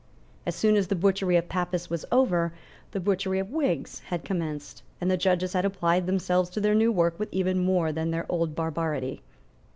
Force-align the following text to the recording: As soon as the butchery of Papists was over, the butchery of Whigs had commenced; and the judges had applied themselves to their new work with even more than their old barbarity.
As 0.47 0.55
soon 0.55 0.77
as 0.77 0.87
the 0.87 0.95
butchery 0.95 1.35
of 1.37 1.47
Papists 1.47 1.91
was 1.91 2.05
over, 2.11 2.53
the 2.89 2.99
butchery 2.99 3.37
of 3.37 3.51
Whigs 3.51 3.99
had 4.07 4.25
commenced; 4.25 4.81
and 4.99 5.11
the 5.11 5.15
judges 5.15 5.53
had 5.53 5.63
applied 5.63 6.07
themselves 6.07 6.49
to 6.49 6.59
their 6.59 6.73
new 6.73 6.91
work 6.91 7.19
with 7.19 7.29
even 7.31 7.59
more 7.63 7.91
than 7.91 8.09
their 8.09 8.25
old 8.27 8.55
barbarity. 8.55 9.21